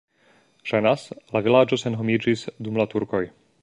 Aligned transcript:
Ŝajnas, 0.71 1.03
la 1.37 1.43
vilaĝo 1.49 1.81
senhomiĝis 1.85 2.47
dum 2.67 2.83
la 2.85 2.93
turkoj. 2.97 3.27